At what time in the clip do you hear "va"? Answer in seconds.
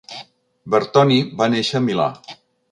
1.43-1.51